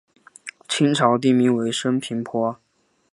[0.67, 2.59] 清朝定名为升平坡。